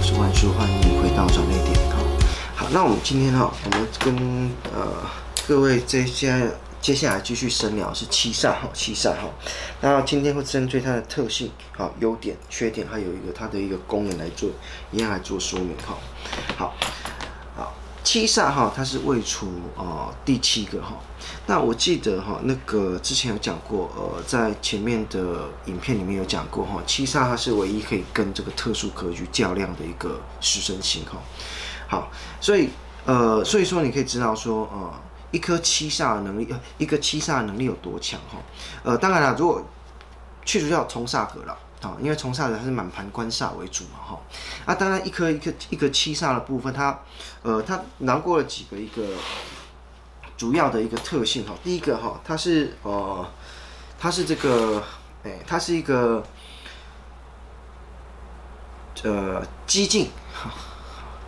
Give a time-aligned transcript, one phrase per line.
[0.00, 1.98] 我是万叔，欢迎你回到转捩点哈。
[2.56, 4.96] 好，那我们今天哈，我们跟呃
[5.46, 6.40] 各位接下
[6.80, 9.28] 接下来继续深聊是七煞哈，七煞哈。
[9.82, 14.48] 那今天会针对它的特性、好优点、缺点，还有一个它的一个功能来做，
[14.90, 15.98] 一样来做说明哈。
[16.56, 16.74] 好。
[18.02, 20.96] 七煞哈，它是位处呃第七个哈。
[21.46, 31.18] 那我记得哈，那个之前有讲过，呃，在前面的影片里面有讲过哈，七煞它是唯一可以跟这个特殊格局较量的一个食神星哈。
[31.88, 32.10] 好，
[32.40, 32.70] 所以
[33.04, 34.92] 呃，所以说你可以知道说，呃，
[35.30, 38.38] 一颗七煞的能力，一个七煞的能力有多强哈。
[38.82, 39.62] 呃，当然了，如果
[40.44, 41.56] 去除掉冲煞格了。
[41.82, 44.20] 啊，因为从煞的它是满盘官煞为主嘛，哈，
[44.66, 47.00] 啊，当然一颗一颗一个七煞的部分，它，
[47.42, 49.02] 呃，它囊括了几个一个
[50.36, 51.54] 主要的一个特性哈。
[51.64, 53.26] 第一个哈，它是呃，
[53.98, 54.82] 它是这个，
[55.24, 56.22] 哎，它是一个
[59.02, 60.10] 呃激进，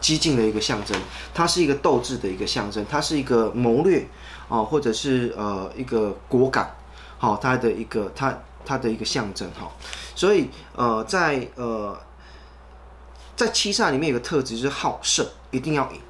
[0.03, 0.95] 激进的一个象征，
[1.33, 4.07] 它是一个斗志的一个象征，它是一个谋略
[4.49, 6.77] 哦，或者是呃一个果敢，
[7.17, 8.39] 好，它的一个它。
[8.65, 9.71] 它的一个象征哈，
[10.15, 11.99] 所以呃，在呃，
[13.37, 16.01] 在七煞里面有个特质就是好胜，一定要赢，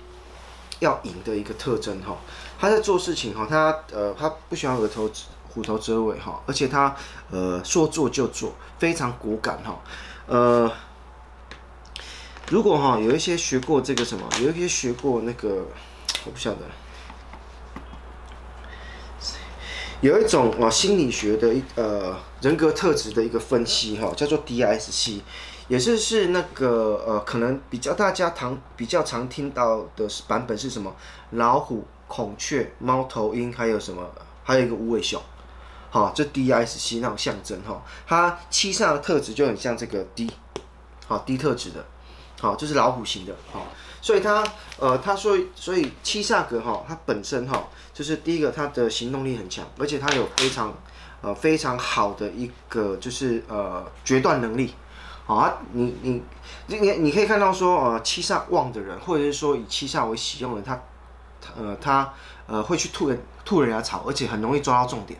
[0.81, 2.17] 要赢的一个特征哈。
[2.59, 5.11] 他在做事情哈，他呃，他不喜欢额头
[5.53, 6.95] 虎头蛇尾哈，而且他
[7.31, 9.81] 呃说做就做，非常果敢哈。
[10.27, 10.71] 呃，
[12.49, 15.67] 如果哈有一些学过这个什么，有一些学过那个，
[16.25, 16.61] 我不晓得。
[20.03, 25.21] 有一种啊心理学的一呃人格特质的一个分析哈，叫做 DISC，
[25.69, 30.93] 也是是那个呃可能比较大家常比较常听到的版本是什么？
[31.31, 34.11] 老虎、孔雀、猫头鹰，还有什么？
[34.43, 35.23] 还有一个无尾熊，
[35.89, 40.29] 好，这 DISC 那种象征哈，它七煞的特质就很像这个 D，
[41.07, 41.85] 好 D 特质的，
[42.41, 43.69] 好就是老虎型的，好。
[44.03, 44.45] 所以他
[44.81, 50.75] 呃，他说，所以七煞格哈，它本身哈，就是第一个，它的行动力很强，而且它有非常
[51.21, 54.75] 呃非常好的一个就是呃决断能力，
[55.29, 56.21] 啊，你你
[56.67, 60.83] 你你你可以看到说呃七煞旺的人，或者是说以七煞为喜用的人，他
[61.57, 62.13] 呃他
[62.49, 65.17] 呃会去吐人吐人家槽，而且很容易抓到重点，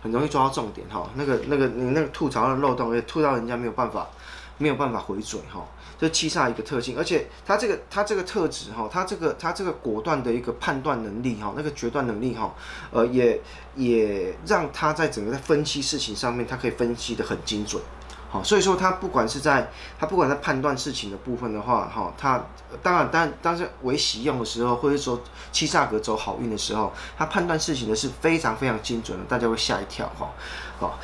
[0.00, 4.08] 很容易抓到重点哈，那个那个你那个吐槽的漏洞，也吐到人家没有办法
[4.58, 5.64] 没有办法回嘴哈。
[5.98, 12.52] 这七煞一个特性，而且他这个他这个特质哈，他这个他这个果断的一个判断能力哈，那个决断能力哈，
[12.90, 13.40] 呃，也
[13.76, 17.80] 也让他在整个在分析事情上面，他可以分析的很精准，
[18.28, 22.44] 好，所以说他不管是在他不管在判断事情的部分的话哈，他
[22.82, 25.20] 当然当但是为喜用的时候，或者说
[25.52, 30.32] 七煞格走好运的时候，他判断事情的是非常非常精准的，大家会吓一跳哈，
[30.80, 30.98] 好，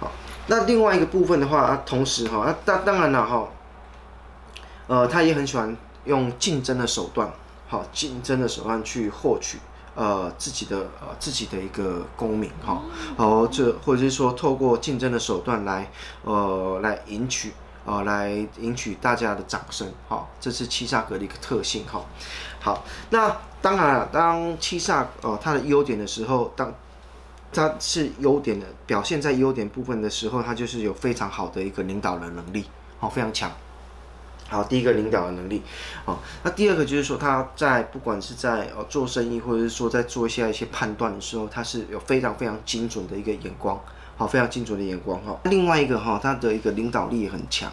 [0.00, 0.10] 好，
[0.48, 3.48] 那另外一个部分的话，同时哈，那当当然了哈。
[4.88, 5.76] 呃，他也很喜欢
[6.06, 7.30] 用竞争的手段，
[7.68, 9.58] 好，竞争的手段去获取
[9.94, 12.80] 呃自己的呃自己的一个功名哈，
[13.14, 15.90] 好，这或者是说透过竞争的手段来
[16.24, 17.52] 呃来赢取
[17.84, 22.02] 呃来赢取大家的掌声，好，这是七煞格的一个特性哈。
[22.58, 26.72] 好，那当然了，当七煞呃它的优点的时候，当
[27.52, 32.64] 它是优点的表现在优点部分的时候，他就是有非常好的一个领导的能力，
[32.98, 33.50] 好，非常强。
[34.50, 35.62] 好，第一个领导的能力，
[36.06, 43.78] 好，那第二个就是说他在不管是在呃做生意，或者是说在做一些一些判断的时候，他是有非常非常精准的一个眼光，
[44.16, 45.38] 好，非常精准的眼光哈。
[45.44, 47.70] 另外一个哈，他的一个领导力也很强，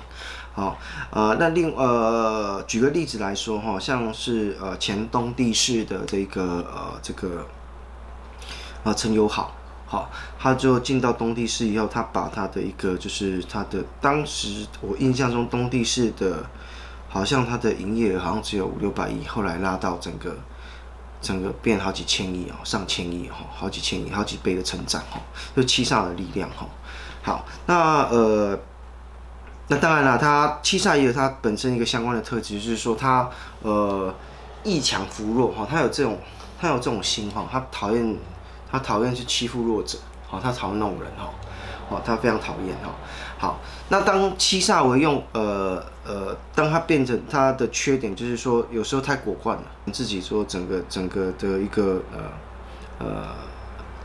[0.54, 0.78] 好，
[1.12, 7.48] 呃，那另呃举个例子来说哈，像是呃前东帝市的这个呃这个
[8.84, 9.56] 呃陈友好。
[9.88, 10.10] 好，
[10.40, 16.44] 他就进到东帝市以后，他把他的一个就是他的当时我印象中东帝市的，
[17.08, 20.36] 好像他的营业额好像只有五六百亿，后来拉到整个
[21.22, 25.22] 整个变好几千亿哦，上千亿哦，好几千亿，好几倍的成长哦，
[25.56, 26.66] 就七煞的力量哦。
[27.22, 28.58] 好，那呃，
[29.68, 33.30] 那当然了，他七煞也有他本身一个相关的特质，就是说他
[33.62, 34.12] 呃
[34.64, 36.18] 易强扶弱哈，他有这种
[36.60, 38.18] 他有这种心哈，他讨厌。
[38.72, 39.98] 他讨厌去欺负弱者，
[40.28, 41.30] 好，他讨厌那种人哈，
[41.90, 42.92] 好，他非常讨厌哈。
[43.38, 43.60] 好，
[43.90, 52.20] 那当七煞为用，呃呃，当他变成他的缺点，就是说有时候太果断了，自己说整个整个的一个呃
[53.00, 53.28] 呃，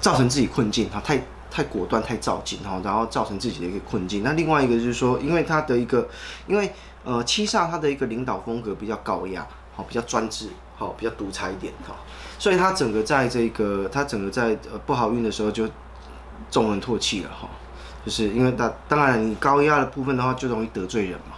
[0.00, 4.22] 造成自己困境，他太太果断太造进哈，然后造成自己的一个困境。
[4.24, 6.08] 那另外一个就是说，因为他的一个，
[6.48, 6.72] 因为
[7.04, 9.46] 呃七煞他的一个领导风格比较高压，
[9.82, 11.94] 比较专制，好，比较独裁一点哈。
[12.38, 15.68] 所以他整个在这个，他整个在呃不好运的时候就
[16.50, 17.48] 众人唾弃了哈，
[18.04, 21.36] 就是因为他当然你高压的部分的话就容易得罪人嘛，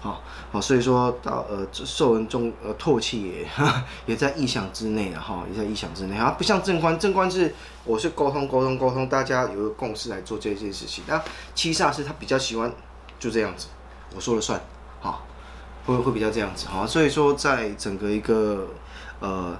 [0.00, 0.20] 好，
[0.50, 3.48] 好，所以说到呃受人中呃唾弃也
[4.06, 7.54] 也在意想之内了哈，也在意想之内啊，不像正官，正官是
[7.84, 11.04] 我是沟通沟通沟通，大家有个共识来做这件事情。
[11.06, 11.22] 那
[11.54, 12.72] 七煞是他比较喜欢
[13.20, 13.68] 就这样子，
[14.16, 14.60] 我说了算，
[15.00, 15.24] 好，
[15.86, 18.66] 会会比较这样子哈，所以说在整个一个
[19.20, 19.56] 呃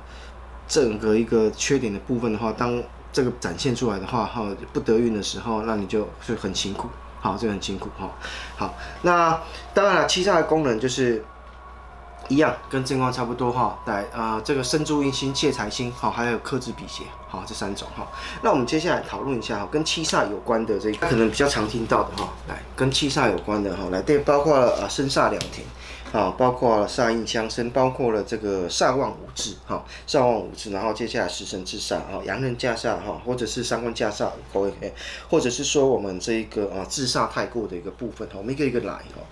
[0.69, 2.82] 整个一个缺点的部分的话，当
[3.12, 6.88] 这个展现出来的话哈，不得运的时候，那你就是很辛苦。
[7.22, 8.08] 好，这个很辛苦哈。
[8.56, 9.38] 好，那
[9.75, 11.22] 当然了，七煞的功能就是
[12.28, 13.78] 一样，跟正官差不多哈。
[13.84, 18.06] 来啊、呃，这个身助印星、窃财星，好，还有克制比劫，好，这三种哈。
[18.43, 22.28] 那我们接下来讨论一下哈，跟七煞有关的这个，可能比较常听到的哈。
[22.49, 25.66] 来，跟七煞有关的哈，来对，包括了呃生煞两田。
[26.12, 34.92] 啊，包括了煞印相生，包括了这个煞旺五制，哈，煞旺五制，然后接下来食神制煞，哈，阳刃驾煞，哈，或者是伤官驾煞，OK，
[35.28, 39.22] 或者是说我们这一个啊制煞太过的一个部分，哈，我们一个一个来，哈，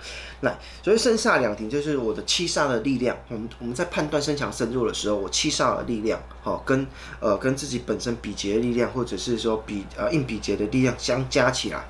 [0.43, 6.87] 来，所以生煞两庭就是我的七煞的力量，我们我们在判断身强身弱的时候，我七煞的力量，哈，跟
[7.19, 11.85] 呃跟自己本身比劫的力量，或者是说比呃硬比劫的力量相加起来，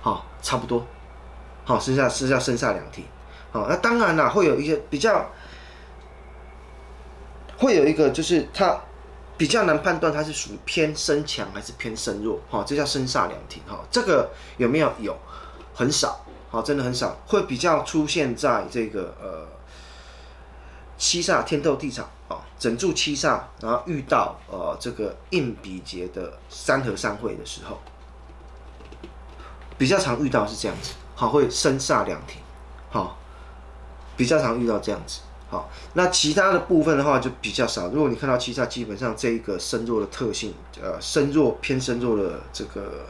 [0.00, 0.84] 好，差不多，
[1.62, 3.04] 好，剩下剩下生煞两庭。
[3.52, 5.30] 好，那当然啦，会有一些比较，
[7.58, 8.80] 会有一个就是它
[9.36, 14.90] 比较难判断它是属于偏身强还是偏身弱，哈，这叫身煞两庭，哈，这个有没有？
[15.00, 15.14] 有，
[15.74, 19.46] 很少，好，真的很少，会比较出现在这个呃
[20.96, 27.78] 七煞天斗地场，啊，整柱七煞，然后遇到呃这个硬比劫的三合三会的时候，
[29.76, 32.40] 比较常遇到是这样子，好，会生煞两庭，
[32.88, 33.18] 好。
[34.16, 37.88] 比较常遇到这样子，好，那其他的部分的话就比较少。
[37.88, 43.06] 如果你看到七煞，基本上这一个身弱的特性，呃，身弱偏身弱的这个，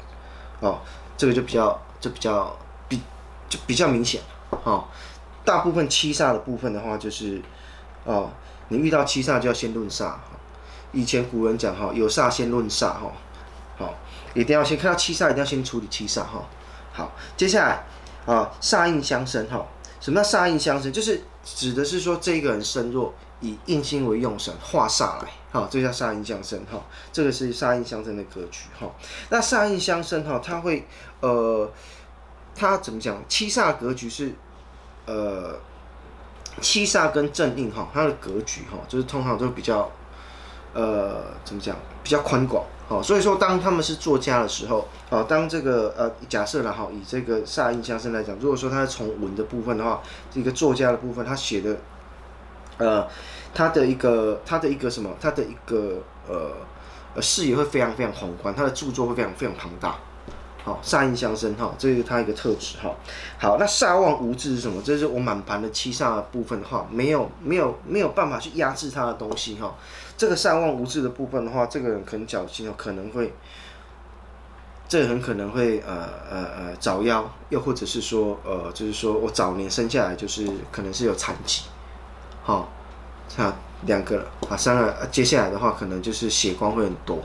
[0.60, 0.80] 哦，
[1.16, 2.56] 这个就比较就比较
[2.88, 3.00] 比
[3.48, 4.20] 就比较明显，
[4.64, 4.84] 哦，
[5.44, 7.40] 大部分七煞的部分的话就是，
[8.04, 8.30] 哦，
[8.68, 10.14] 你遇到七煞就要先论煞。
[10.92, 13.12] 以前古人讲哈，有煞先论煞哈，
[13.78, 13.94] 好，
[14.34, 16.44] 一定要先看到七煞，一定要先处理七煞哈。
[16.92, 17.84] 好，接下来
[18.26, 19.64] 啊，煞印相生哈。
[20.02, 20.92] 什么叫煞印相生？
[20.92, 28.90] 就是指的是说这个人身弱，以印星为用神，化煞来，好，这叫煞印相生，哈，这个是煞印相生的格局，哈。
[29.30, 30.84] 那煞印相生，哈，它会，
[31.20, 31.70] 呃，
[32.52, 33.22] 它怎么讲？
[33.28, 34.34] 七煞格局是，
[35.06, 35.56] 呃，
[36.60, 39.88] 七煞跟正印，哈，它的格局，哈，就是通常都比较，
[40.74, 41.76] 呃，怎么讲？
[42.02, 42.64] 比较宽广。
[42.88, 50.02] 哦，所以说当他们是作家的时候，哦，当这个呃假设了哈，以这个萨印相生来讲，如果说他是从文的部分的话，
[50.34, 51.76] 一个作家的部分，他写的，
[52.76, 53.08] 呃，
[53.54, 59.96] 他的一个他的一个什么，他的一个呃视野会非常非常宏观，他的著作会非常非常庞大。
[60.64, 62.94] 好，煞印相生哈，这是他一个特质哈。
[63.36, 64.80] 好，那煞旺无制是什么？
[64.84, 69.74] 这是我满盘的七煞的部分的话，没有没有没有办法去压制他的东西哈。
[70.16, 73.34] 这个煞旺无制的部分的话，这个人可能侥幸哦，可能会，
[74.88, 81.62] 这、很可能会呃呃呃早夭，又或者是说呃就是说我早年生下来就是可能是有残疾，
[82.44, 82.70] 好，
[83.28, 83.52] 差
[83.86, 87.18] 两个了啊，三个，接下来的话可能就是血光会很多。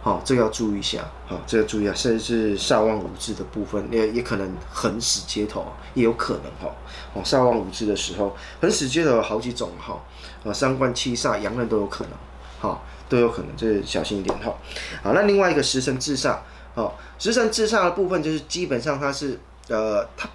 [0.00, 1.04] 好，这个要注意一下。
[1.26, 6.74] 好，这个注意啊，甚至是煞旺无制的部分，也也可能横死街头，也有可能哈。
[7.14, 10.00] 哦，煞旺无制的时候，横死街头有好几种哈。
[10.44, 12.12] 啊，三官七煞、阳刃都有可能，
[12.60, 14.54] 好，都有可能，这是小心一点哈。
[15.02, 16.38] 好，那另外一个食神制煞，
[16.74, 20.28] 哦，食神制煞的部分就是基本上它是呃，它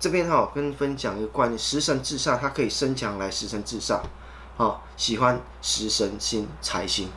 [0.00, 4.00] 这边哈跟分享一个观念，食神制煞它可以生强来食神制煞，
[4.56, 7.08] 好，喜欢食神星财星，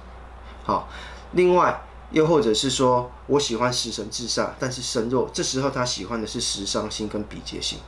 [0.64, 0.88] 好。
[1.34, 7.80] 另外，又或者是说我喜欢食神制煞，但是身弱，这时候他喜欢的是食伤星跟比劫星。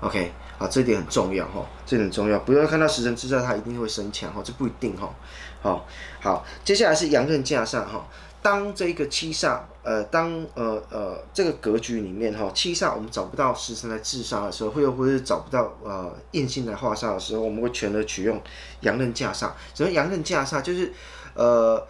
[0.00, 5.12] OK，啊，这点很重要哈，这点很重要，不要看到食神制煞他一定会身强哈，这不一定哈。
[5.60, 5.86] 好，
[6.20, 8.06] 好，接下来是阳刃架煞哈。
[8.40, 18.40] 当这个七煞，呃，当呃呃这个格局里面哈，七煞我们找不到食神来制煞的时候，会又或是找不到呃印星来化煞的时候，我们会全额取用
[18.80, 19.50] 阳刃架煞。
[19.74, 20.62] 什么阳刃架煞？
[20.62, 20.90] 就是
[21.34, 21.86] 呃。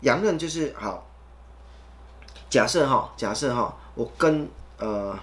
[0.00, 1.06] 阳刃就是好，
[2.48, 5.18] 假设哈，假设哈，我跟呃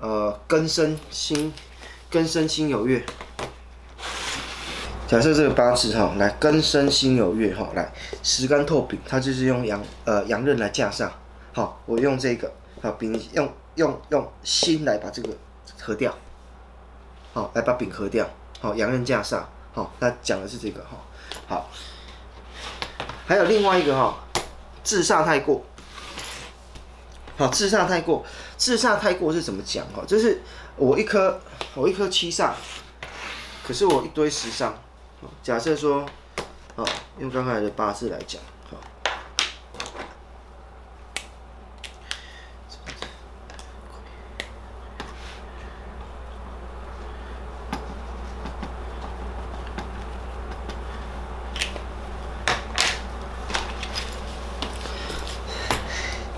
[0.00, 1.52] 呃庚申辛
[2.10, 3.04] 庚申辛酉月，
[5.06, 7.92] 假设这个八字哈，来庚申辛酉月哈，来
[8.24, 11.12] 十干透丙，它就是用阳呃阳刃来架上，
[11.52, 15.28] 好，我用这个好丙用用用辛来把这个
[15.80, 16.12] 合掉，
[17.32, 18.28] 好，来把丙合掉，
[18.60, 20.98] 好，阳刃架上，好，他讲的是这个哈，
[21.46, 21.70] 好。
[23.28, 24.16] 还有另外一个哈，
[24.82, 25.62] 自煞太过，
[27.36, 28.24] 好，自煞太过，
[28.56, 30.02] 自煞太过是怎么讲哈？
[30.06, 30.40] 就是
[30.76, 31.38] 我一颗
[31.74, 32.52] 我一颗七煞，
[33.66, 34.70] 可是我一堆十煞，
[35.42, 36.08] 假设说，
[36.76, 38.78] 哦，用刚才的八字来讲，好，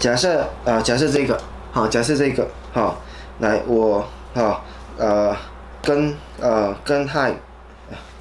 [0.00, 1.40] 假设啊，假设这个，
[1.71, 3.00] 好，假设这个，好，
[3.38, 4.04] 来我，
[4.35, 4.64] 好，
[4.99, 5.37] 呃。
[5.83, 7.35] 庚呃庚亥，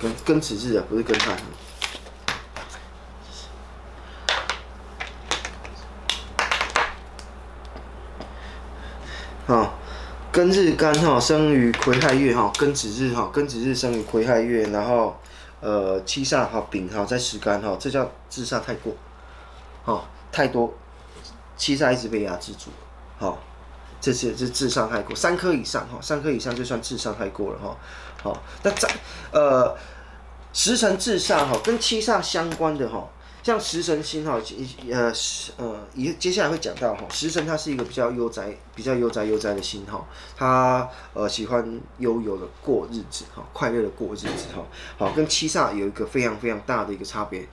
[0.02, 1.36] 庚庚子日啊，不是庚亥。
[9.46, 9.74] 好，
[10.32, 15.20] 庚日干哈，生于癸亥月哈，庚子日哈，庚子日生于癸亥月，然后
[15.60, 18.94] 呃七煞哈丙哈在时干哈，这叫制煞太过，
[19.84, 20.74] 哈太多，
[21.60, 22.72] 七煞一直被压制住，
[23.20, 23.38] 好。
[24.02, 27.78] 这些是智商太过，三颗以上哈，三颗以上就算智商太过了哈。
[28.24, 28.90] 好，那在
[29.34, 29.76] 呃
[30.54, 33.10] 食神智煞哈，跟七煞相关的哈，
[33.44, 34.40] 像食神星哈，
[34.90, 35.12] 呃
[35.58, 44.64] 呃，以接下来会讲到哈，食神它是一个比较悠哉、比较悠哉悠哉的星哈，它呃喜欢悠悠的过日子哈，快乐的过日子哈。
[44.98, 47.46] 好，跟七煞有一个非常非常大的一个差别，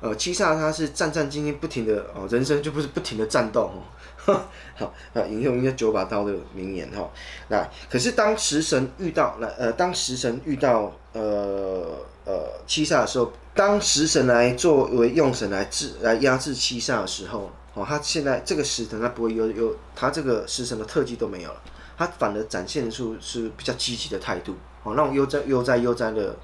[0.00, 3.82] 呃，七煞它是战战兢兢不停的哦，人生就不是不停的战斗哦。
[4.76, 7.10] 好啊，引用一个九把刀的名言哈。
[7.48, 21.60] 来，可是当食神遇到来呃，当食神遇到呃呃七煞的时候，当食神来作为用神来制来压制七煞的时候，哦，他现在这个食神他不会有有他这个食神的特技都没有了，
[21.98, 26.34] 他反而展现出是比较积极的态度，哦，那种悠哉悠哉悠哉的，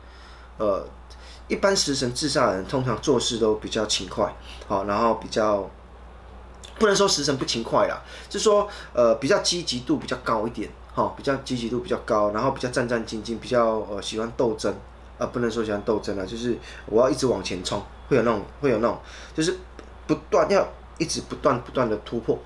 [0.59, 0.87] 呃，
[1.51, 4.35] 一般食神制煞的人通常做事都比较勤快，
[4.67, 5.69] 好，然后比较。
[6.79, 14.79] 不能说食神不勤快啦，就是说呃比较积极度比较高一点，哈，比较积极度比较高，然后比较战战兢兢，比较呃喜欢斗争，啊、
[15.19, 18.99] 呃、不能说喜欢斗争啊，就是我要一直往前冲，会有那种会有那种，
[19.35, 19.59] 就是
[20.07, 20.67] 不断要
[20.97, 22.39] 一直不断不断的突破，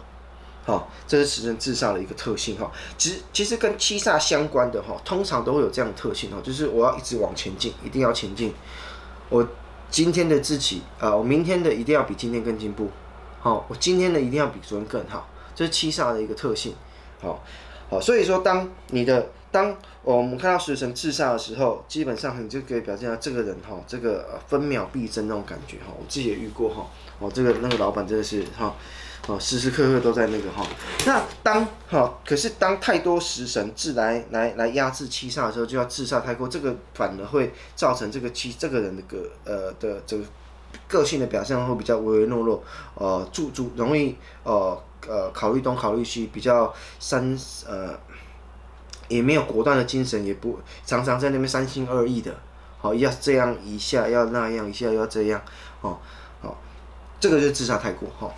[0.66, 2.68] 好，这是食神制煞的一个特性哈。
[2.98, 8.52] 其实其实跟七煞相关的哈，通常都会有这样的特性哈，就是我要一直往前进，一定要前进，
[9.34, 9.44] 我
[9.90, 12.88] 今天的自己啊、我明天的一定要比今天更进步。
[13.40, 16.72] 好，我今天的一定要比昨天更好，这是七煞的一个特性。
[17.20, 17.42] 好，
[17.90, 25.92] 好，所以说，当你的当我们看到食神制煞的时候，基本上你就可以表现到这个人哈，这个分秒必争那种感觉哈。
[25.98, 26.86] 我自己也遇过哈，
[27.18, 28.74] 哦，这个那个老板真的是哈，
[29.26, 30.66] 哦，时时刻刻都在那个哈。
[31.06, 40.24] 那当哈，可是当太多食神制来来来压制七煞的时候，就要制煞太过，这个反而会造成这个七这个人的个呃的这个。
[40.88, 42.62] 个性的表现会比较唯唯诺诺，
[42.96, 44.76] 呃，注注容易呃
[45.08, 47.98] 呃考虑东考虑西，比较三呃
[49.08, 52.34] 也没有果断的精神，也不常常在那边三心二意的，
[52.78, 55.40] 好、哦、要这样一下要那样一下要这样，
[55.80, 55.98] 哦
[56.42, 56.54] 哦，
[57.20, 58.32] 这个就是自杀太过哈、哦。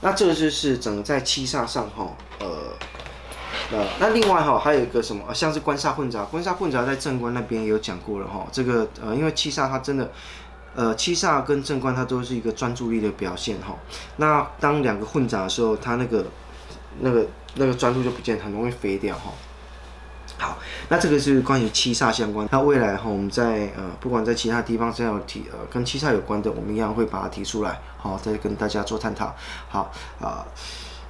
[0.00, 2.46] 那这个就是整个在七煞上哈，呃
[3.72, 10.10] 呃那另外哈还有一个什么，像是官煞混杂，官煞混杂在正官那边也有讲过了哈，这个呃因为七煞它真的。
[10.74, 13.76] 呃，七煞跟正官它都是一个专注力的表现哈。
[14.16, 16.24] 那当两个混杂的时候，它那个
[17.00, 19.32] 那个那个专注就不见，很容易飞掉哈。
[20.38, 20.56] 好，
[20.88, 22.48] 那这个是关于七煞相关。
[22.50, 29.34] 那未来哈，我们在呃，不管在其他地方，只要提呃跟七煞有关的，我们一样会把它提出来，好，再跟大家做探讨。
[29.68, 30.46] 好啊，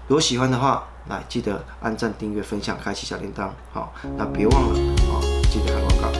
[0.09, 3.49] 如果喜欢的话，来记得按赞、订阅、分享、开启小铃铛。
[3.73, 4.81] 好，那别忘了
[5.12, 6.20] 啊，记得看广告。